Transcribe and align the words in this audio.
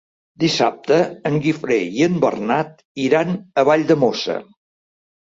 Dissabte 0.43 0.95
en 1.29 1.35
Guifré 1.43 1.77
i 1.97 2.01
en 2.05 2.15
Bernat 2.23 2.81
iran 3.03 3.35
a 3.35 3.65
Valldemossa. 3.69 4.39